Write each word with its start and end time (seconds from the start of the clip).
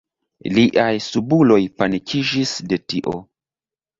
Liaj 0.57 0.93
subuloj 1.07 1.59
panikiĝis 1.81 2.57
de 2.71 2.83
tio. 2.95 3.13